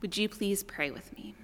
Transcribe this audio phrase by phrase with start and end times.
[0.00, 1.34] Would you please pray with me?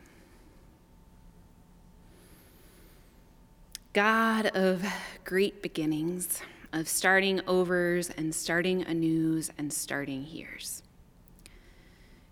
[3.93, 4.83] God of
[5.25, 6.41] great beginnings,
[6.73, 10.83] of starting overs and starting anews and starting heres.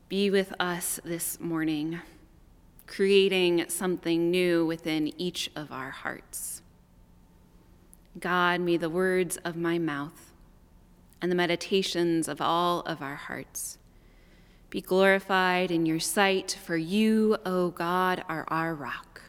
[0.09, 2.01] Be with us this morning,
[2.87, 6.63] creating something new within each of our hearts.
[8.19, 10.33] God, may the words of my mouth
[11.21, 13.77] and the meditations of all of our hearts
[14.75, 19.23] be glorified in your sight, for you, O God, are our rock,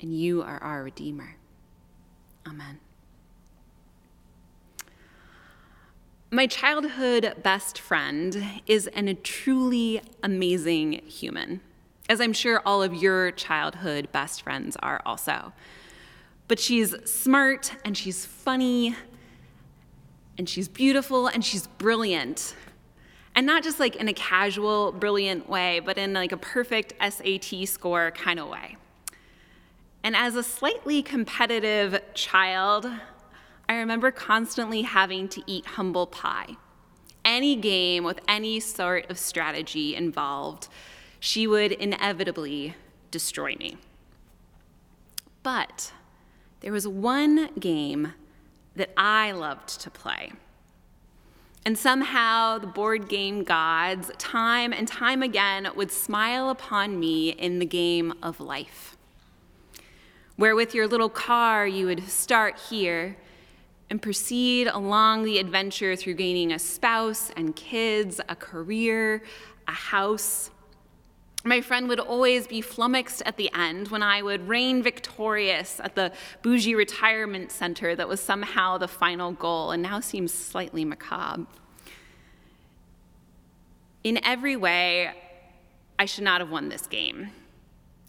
[0.00, 1.36] and you are our Redeemer.
[2.44, 2.80] Amen.
[6.32, 11.60] My childhood best friend is an, a truly amazing human,
[12.08, 15.52] as I'm sure all of your childhood best friends are also.
[16.48, 18.96] But she's smart and she's funny
[20.36, 22.56] and she's beautiful and she's brilliant.
[23.34, 27.66] And not just like in a casual, brilliant way, but in like a perfect SAT
[27.66, 28.76] score kind of way.
[30.04, 32.86] And as a slightly competitive child,
[33.68, 36.56] I remember constantly having to eat humble pie.
[37.24, 40.68] Any game with any sort of strategy involved,
[41.18, 42.74] she would inevitably
[43.10, 43.78] destroy me.
[45.42, 45.92] But
[46.60, 48.12] there was one game
[48.76, 50.32] that I loved to play.
[51.66, 57.58] And somehow the board game gods, time and time again, would smile upon me in
[57.58, 58.98] the game of life.
[60.36, 63.16] Where with your little car, you would start here
[63.88, 69.22] and proceed along the adventure through gaining a spouse and kids, a career,
[69.66, 70.50] a house.
[71.46, 75.94] My friend would always be flummoxed at the end when I would reign victorious at
[75.94, 81.46] the bougie retirement center that was somehow the final goal and now seems slightly macabre.
[84.02, 85.12] In every way,
[85.98, 87.30] I should not have won this game.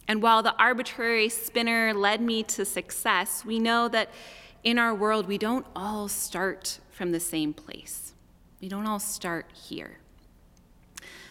[0.08, 4.10] And while the arbitrary spinner led me to success, we know that
[4.64, 8.14] in our world, we don't all start from the same place.
[8.62, 9.98] We don't all start here.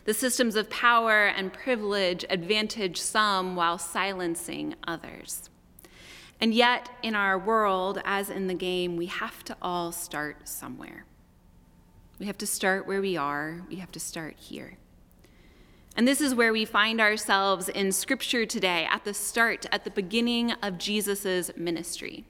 [0.06, 5.50] The systems of power and privilege advantage some while silencing others.
[6.40, 11.06] And yet, in our world, as in the game, we have to all start somewhere.
[12.20, 14.78] We have to start where we are, we have to start here.
[15.98, 19.90] And this is where we find ourselves in Scripture today, at the start, at the
[19.90, 22.26] beginning of Jesus' ministry.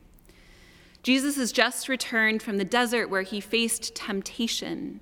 [1.03, 5.01] Jesus has just returned from the desert where he faced temptation,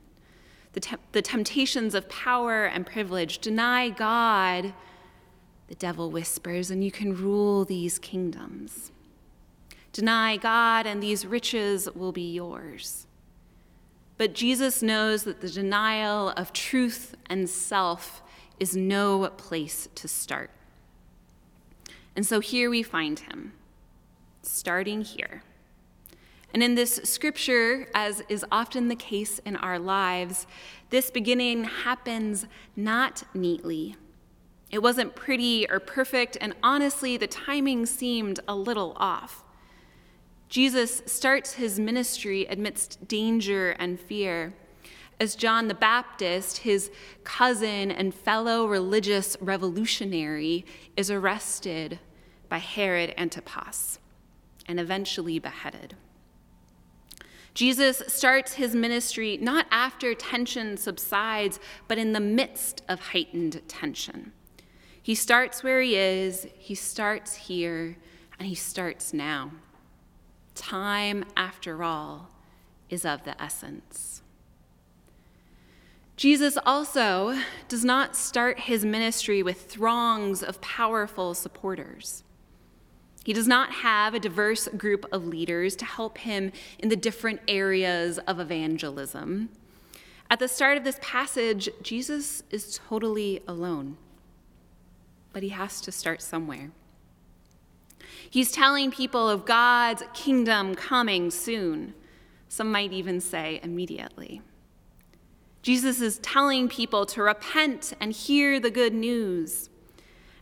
[0.73, 3.39] the, te- the temptations of power and privilege.
[3.39, 4.73] Deny God,
[5.67, 8.91] the devil whispers, and you can rule these kingdoms.
[9.91, 13.06] Deny God, and these riches will be yours.
[14.17, 18.22] But Jesus knows that the denial of truth and self
[18.59, 20.50] is no place to start.
[22.16, 23.53] And so here we find him,
[24.41, 25.44] starting here.
[26.53, 30.46] And in this scripture, as is often the case in our lives,
[30.91, 33.96] this beginning happens not neatly.
[34.69, 39.44] It wasn't pretty or perfect, and honestly, the timing seemed a little off.
[40.47, 44.53] Jesus starts his ministry amidst danger and fear
[45.19, 46.92] as John the Baptist, his
[47.24, 50.66] cousin and fellow religious revolutionary,
[50.97, 52.00] is arrested
[52.50, 54.00] by Herod Antipas
[54.68, 55.96] and eventually beheaded.
[57.53, 64.31] Jesus starts his ministry not after tension subsides, but in the midst of heightened tension.
[65.02, 67.97] He starts where he is, he starts here,
[68.40, 69.52] and he starts now.
[70.56, 72.30] Time, after all,
[72.90, 74.22] is of the essence.
[76.16, 77.38] Jesus also
[77.68, 82.22] does not start his ministry with throngs of powerful supporters.
[83.23, 87.39] He does not have a diverse group of leaders to help him in the different
[87.48, 89.50] areas of evangelism.
[90.30, 93.98] At the start of this passage, Jesus is totally alone,
[95.31, 96.71] but he has to start somewhere.
[98.30, 101.94] He's telling people of God's kingdom coming soon.
[102.50, 104.42] Some might even say immediately.
[105.62, 109.69] Jesus is telling people to repent and hear the good news.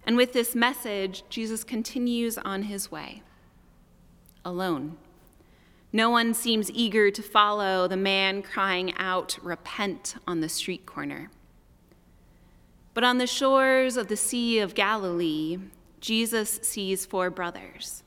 [0.06, 3.22] And with this message, Jesus continues on his way,
[4.44, 4.98] alone.
[5.94, 11.30] No one seems eager to follow the man crying out, Repent, on the street corner.
[12.94, 15.58] But on the shores of the Sea of Galilee,
[16.00, 18.04] Jesus sees four brothers.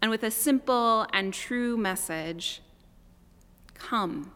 [0.00, 2.62] And with a simple and true message,
[3.74, 4.32] Come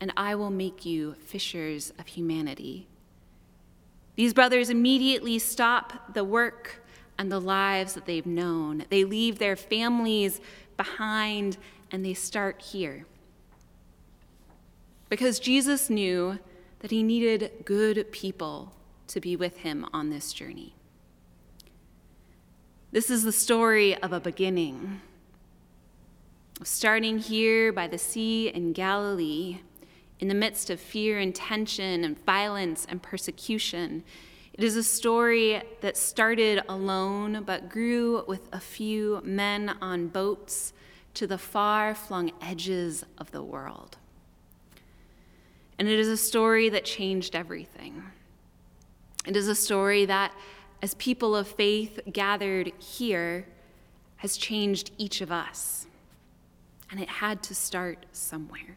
[0.00, 2.86] and I will make you fishers of humanity.
[4.16, 6.84] These brothers immediately stop the work
[7.18, 8.84] and the lives that they've known.
[8.90, 10.40] They leave their families
[10.76, 11.56] behind
[11.90, 13.06] and they start here.
[15.08, 16.38] Because Jesus knew
[16.80, 18.72] that he needed good people
[19.08, 20.74] to be with him on this journey.
[22.90, 25.00] This is the story of a beginning.
[26.62, 29.60] Starting here by the sea in Galilee,
[30.20, 34.04] in the midst of fear and tension and violence and persecution,
[34.52, 40.72] it is a story that started alone but grew with a few men on boats
[41.14, 43.96] to the far flung edges of the world.
[45.78, 48.04] And it is a story that changed everything.
[49.26, 50.32] It is a story that
[50.82, 53.46] as people of faith gathered here,
[54.16, 55.86] has changed each of us.
[56.90, 58.76] And it had to start somewhere.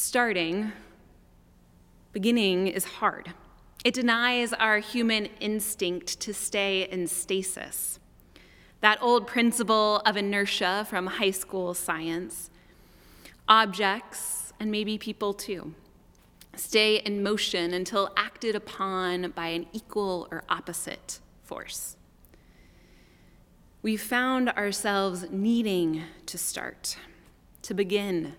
[0.00, 0.70] Starting,
[2.12, 3.34] beginning is hard.
[3.84, 7.98] It denies our human instinct to stay in stasis.
[8.80, 12.48] That old principle of inertia from high school science.
[13.48, 15.74] Objects, and maybe people too,
[16.54, 21.96] stay in motion until acted upon by an equal or opposite force.
[23.82, 26.96] We found ourselves needing to start,
[27.62, 28.36] to begin.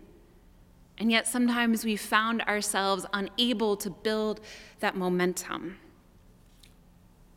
[1.00, 4.42] And yet sometimes we found ourselves unable to build
[4.82, 5.78] that momentum,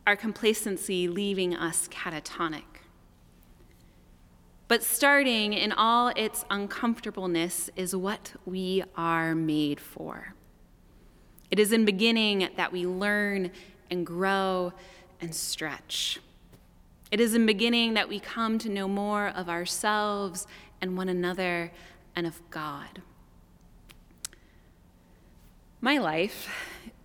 [0.05, 2.63] our complacency leaving us catatonic.
[4.67, 10.33] But starting in all its uncomfortableness is what we are made for.
[11.49, 13.51] It is in beginning that we learn
[13.89, 14.73] and grow
[15.21, 16.19] and stretch.
[17.11, 20.47] It is in beginning that we come to know more of ourselves
[20.81, 21.71] and one another
[22.15, 23.03] and of God.
[25.83, 26.47] My life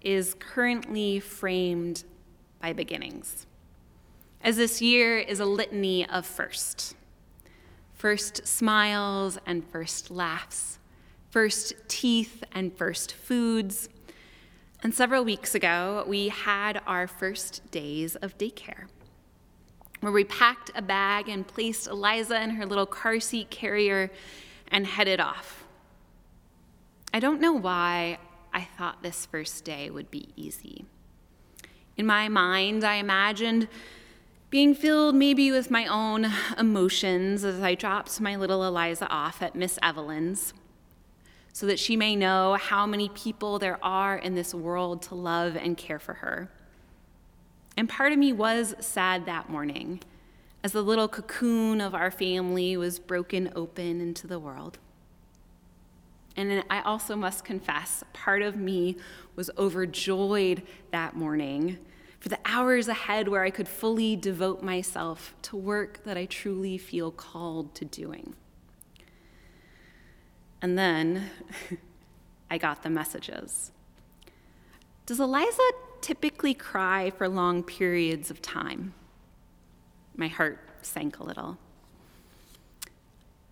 [0.03, 2.05] is currently framed
[2.61, 3.45] by beginnings,
[4.41, 6.95] as this year is a litany of first.
[7.95, 10.79] First smiles and first laughs,
[11.29, 13.89] first teeth and first foods,
[14.81, 18.85] and several weeks ago, we had our first days of daycare,
[19.99, 24.13] where we packed a bag and placed Eliza in her little car seat carrier
[24.69, 25.65] and headed off.
[27.13, 28.19] I don't know why
[28.59, 30.85] I thought this first day would be easy.
[31.97, 33.69] In my mind, I imagined
[34.51, 36.27] being filled maybe with my own
[36.59, 40.55] emotions as I dropped my little Eliza off at Miss Evelyn's
[41.53, 45.55] so that she may know how many people there are in this world to love
[45.55, 46.51] and care for her.
[47.77, 50.01] And part of me was sad that morning
[50.65, 54.79] as the little cocoon of our family was broken open into the world.
[56.39, 58.97] And I also must confess, part of me
[59.35, 60.63] was overjoyed
[60.93, 61.79] that morning
[62.21, 66.79] for the hours ahead where I could fully devote myself to work that I truly
[66.79, 68.35] feel called to doing.
[70.63, 71.29] And then
[72.51, 73.73] I got the messages.
[75.07, 75.63] Does Eliza
[76.01, 78.95] typically cry for long periods of time?
[80.17, 81.59] My heart sank a little.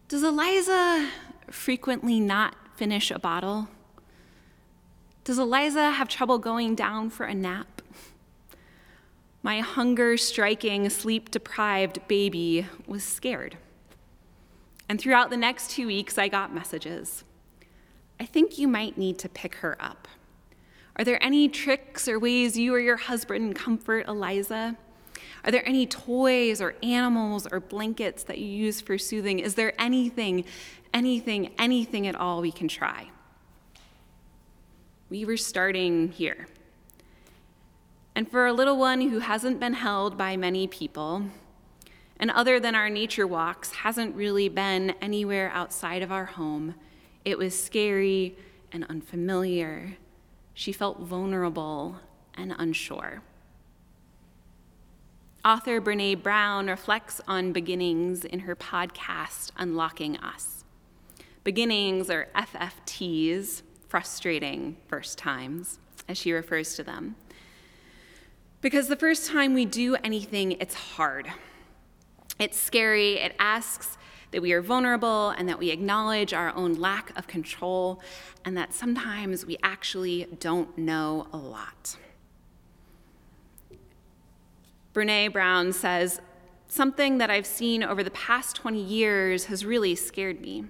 [0.07, 1.09] Does Eliza
[1.51, 3.69] frequently not finish a bottle?
[5.25, 7.83] Does Eliza have trouble going down for a nap?
[9.43, 13.57] My hunger striking, sleep deprived baby was scared.
[14.89, 17.25] And throughout the next two weeks, I got messages.
[18.21, 20.09] I think you might need to pick her up.
[20.97, 24.77] Are there any tricks or ways you or your husband comfort Eliza?
[25.47, 29.39] Are there any toys or animals or blankets that you use for soothing?
[29.39, 30.45] Is there anything,
[30.93, 33.11] anything, anything at all we can try?
[35.09, 36.49] We were starting here.
[38.17, 41.23] And for a little one who hasn't been held by many people,
[42.19, 46.75] and other than our nature walks, hasn't really been anywhere outside of our home.
[47.25, 48.37] It was scary
[48.73, 49.97] and unfamiliar.
[50.55, 52.01] She felt vulnerable
[52.35, 53.23] and unsure.
[55.47, 60.65] Author Brene Brown reflects on beginnings in her podcast, Unlocking Us.
[61.45, 67.15] Beginnings are FFTs, frustrating first times, as she refers to them.
[68.61, 71.31] Because the first time we do anything, it's hard.
[72.41, 73.21] It's scary.
[73.21, 73.99] It asks
[74.33, 78.03] that we are vulnerable and that we acknowledge our own lack of control
[78.45, 81.97] and that sometimes we actually don't know a lot.
[84.97, 86.23] Brene Brown says,
[86.69, 90.65] Something that I've seen over the past 20 years has really scared me.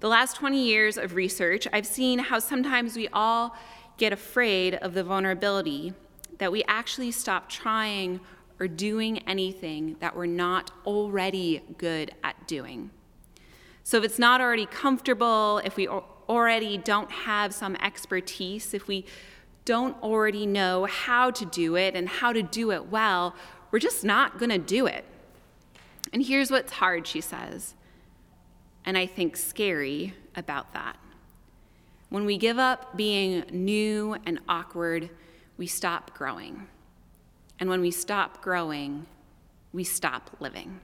[0.00, 3.56] The last 20 years of research, I've seen how sometimes we all
[3.96, 5.94] get afraid of the vulnerability
[6.36, 8.20] that we actually stop trying
[8.60, 12.90] or doing anything that we're not already good at doing.
[13.84, 19.06] So if it's not already comfortable, if we already don't have some expertise, if we
[19.64, 23.34] don't already know how to do it and how to do it well,
[23.70, 25.04] we're just not going to do it.
[26.12, 27.74] And here's what's hard, she says,
[28.84, 30.96] and I think scary about that.
[32.10, 35.10] When we give up being new and awkward,
[35.56, 36.68] we stop growing.
[37.58, 39.06] And when we stop growing,
[39.72, 40.80] we stop living.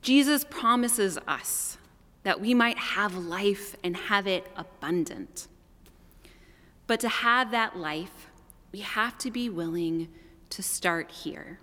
[0.00, 1.78] Jesus promises us
[2.22, 5.48] that we might have life and have it abundant.
[6.92, 8.28] But to have that life,
[8.70, 10.08] we have to be willing
[10.50, 11.58] to start here.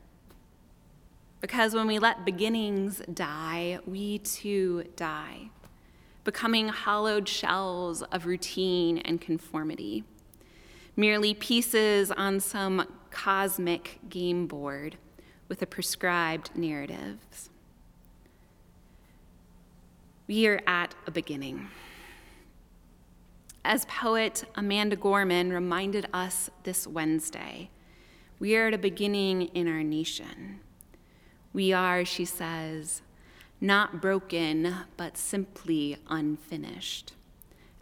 [1.39, 5.51] Because when we let beginnings die, we too die,
[6.24, 10.03] becoming hollowed shells of routine and conformity
[10.95, 14.98] merely pieces on some cosmic game board
[15.48, 17.51] with a prescribed narratives.
[20.25, 21.69] We are at a beginning.
[23.66, 27.70] As poet Amanda Gorman reminded us this Wednesday,
[28.39, 30.62] we are at a beginning in our nation.
[31.51, 33.01] We are, she says,
[33.60, 37.13] not broken, but simply unfinished.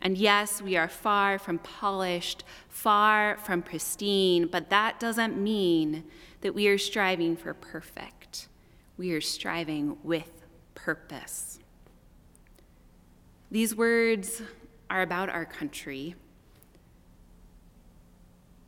[0.01, 6.05] And yes, we are far from polished, far from pristine, but that doesn't mean
[6.41, 8.47] that we are striving for perfect.
[8.97, 10.43] We are striving with
[10.73, 11.59] purpose.
[13.51, 14.41] These words
[14.89, 16.15] are about our country,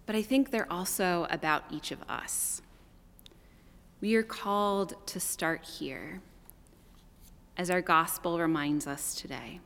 [0.06, 2.62] but I think they're also about each of us.
[4.02, 6.22] We are called to start here,
[7.58, 9.60] as our gospel reminds us today.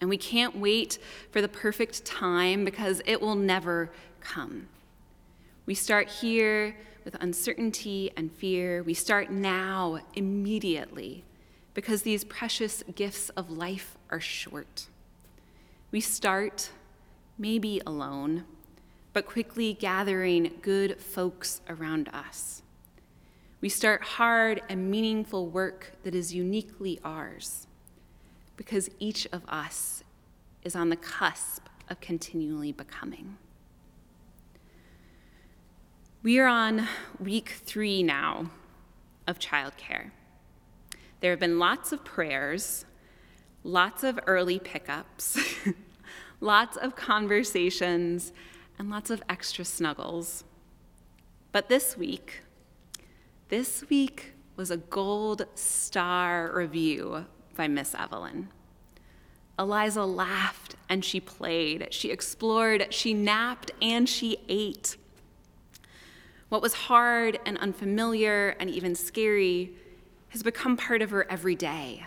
[0.00, 0.98] And we can't wait
[1.30, 4.68] for the perfect time because it will never come.
[5.66, 8.82] We start here with uncertainty and fear.
[8.82, 11.24] We start now, immediately,
[11.74, 14.88] because these precious gifts of life are short.
[15.92, 16.70] We start,
[17.36, 18.44] maybe alone,
[19.12, 22.62] but quickly gathering good folks around us.
[23.60, 27.66] We start hard and meaningful work that is uniquely ours
[28.56, 30.02] because each of us
[30.64, 33.36] is on the cusp of continually becoming.
[36.22, 36.88] We are on
[37.20, 38.50] week three now
[39.26, 40.12] of childcare.
[41.20, 42.86] There have been lots of prayers,
[43.64, 45.38] lots of early pickups,
[46.40, 48.32] lots of conversations,
[48.78, 50.44] and lots of extra snuggles.
[51.52, 52.42] But this week,
[53.48, 57.26] this week was a gold star review
[57.56, 58.48] by Miss Evelyn.
[59.58, 61.88] Eliza laughed and she played.
[61.90, 64.96] She explored, she napped, and she ate.
[66.48, 69.74] What was hard and unfamiliar and even scary
[70.30, 72.06] has become part of her every day,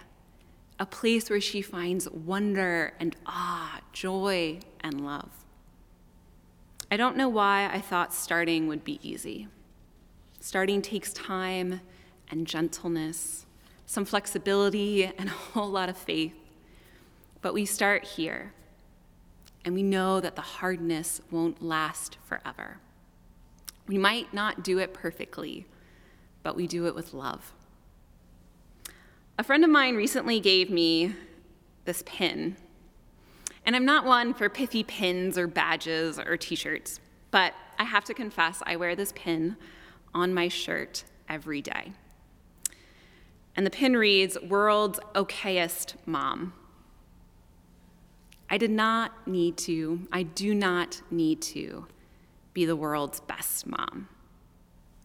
[0.80, 5.46] a place where she finds wonder and awe, joy and love.
[6.92, 9.48] I don't know why I thought starting would be easy.
[10.40, 11.82] Starting takes time
[12.30, 13.46] and gentleness
[13.86, 16.34] some flexibility, and a whole lot of faith.
[17.42, 18.54] But we start here,
[19.64, 22.78] and we know that the hardness won't last forever.
[23.88, 25.68] We might not do it perfectly,
[26.42, 27.54] but we do it with love.
[29.38, 31.14] A friend of mine recently gave me
[31.86, 32.56] this pin.
[33.66, 37.00] And I'm not one for pithy pins or badges or t shirts,
[37.32, 39.58] but I have to confess, I wear this pin
[40.14, 41.94] on my shirt every day
[43.56, 46.54] and the pin reads, World's Okayest Mom.
[48.50, 51.88] I did not need to, I do not need to
[52.54, 54.08] be the world's best mom.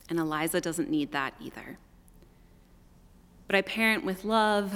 [0.08, 1.78] And Eliza doesn't need that either.
[3.50, 4.72] But I parent with love,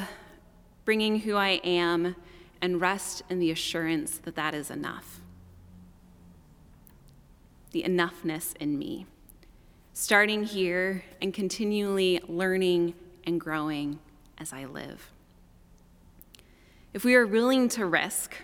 [0.84, 2.16] bringing who I am,
[2.60, 5.20] and rest in the assurance that that is enough.
[7.70, 9.06] The enoughness in me.
[9.92, 14.00] Starting here and continually learning and growing
[14.38, 15.12] as I live.
[16.92, 18.34] If we are willing to risk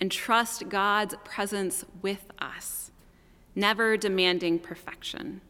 [0.00, 2.90] and trust God's presence with us,
[3.54, 5.40] never demanding perfection,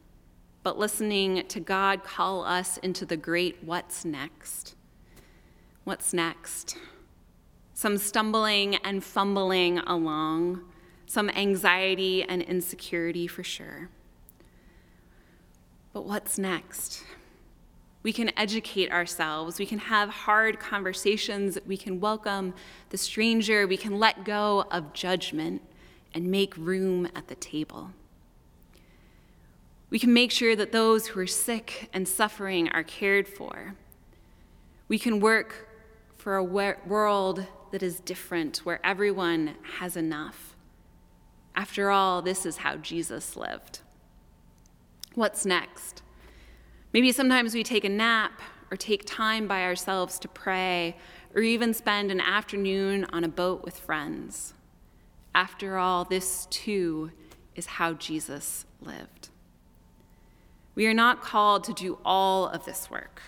[0.67, 4.75] but listening to God call us into the great what's next.
[5.85, 6.77] What's next?
[7.73, 10.65] Some stumbling and fumbling along,
[11.07, 13.91] some anxiety and insecurity for sure.
[15.93, 17.05] But what's next?
[18.03, 19.61] We can educate ourselves.
[19.61, 21.59] We can have hard conversations.
[21.65, 22.55] We can welcome
[22.91, 23.69] the stranger.
[23.69, 25.63] We can let go of judgment
[26.13, 27.93] and make room at the table.
[29.89, 33.75] We can make sure that those who are sick and suffering are cared for.
[34.89, 35.69] We can work
[36.17, 40.57] for a world that is different, where everyone has enough.
[41.55, 43.81] After all, this is how Jesus lived.
[45.15, 46.03] What's next?
[46.93, 48.41] Maybe sometimes we take a nap
[48.71, 50.97] or take time by ourselves to pray
[51.35, 54.55] or even spend an afternoon on a boat with friends.
[55.35, 57.13] After all, this too
[57.55, 59.26] is how Jesus lived.
[60.77, 63.23] We are not called to do all of this work.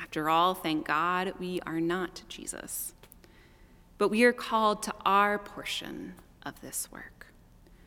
[0.00, 2.94] After all, thank God, we are not Jesus.
[3.98, 7.26] But we are called to our portion of this work,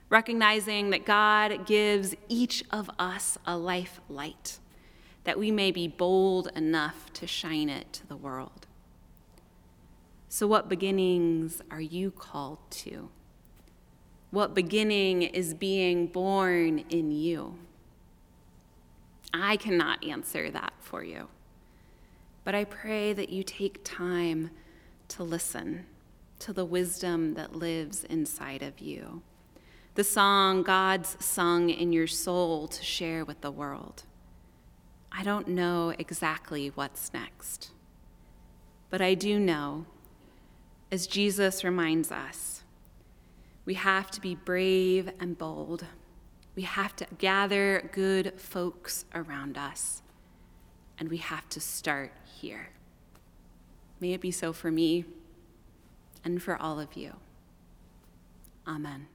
[0.10, 4.60] recognizing that God gives each of us a life light,
[5.24, 8.68] that we may be bold enough to shine it to the world.
[10.28, 13.10] So, what beginnings are you called to?
[14.30, 17.60] What beginning is being born in you?
[19.34, 21.28] I cannot answer that for you.
[22.44, 24.50] But I pray that you take time
[25.10, 25.86] to listen
[26.40, 29.22] to the wisdom that lives inside of you,
[29.96, 34.04] the song God's sung in your soul to share with the world.
[35.12, 37.72] I don't know exactly what's next,
[38.90, 39.86] but I do know,
[40.92, 42.64] as Jesus reminds us,
[43.66, 45.86] we have to be brave and bold
[46.60, 50.02] we have to gather good folks around us,
[50.98, 52.12] and we have to start
[52.42, 52.72] here.
[54.02, 55.06] May it be so for me
[56.22, 57.14] and for all of you.
[58.68, 59.08] Amen.